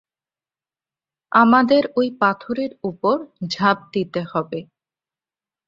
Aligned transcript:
আমাদের 1.31 1.83
ওই 1.95 2.07
পাথরের 2.21 2.71
উপর 2.83 3.15
ঝাঁপ 3.47 3.77
দিতে 3.93 4.21
হবে! 4.31 4.59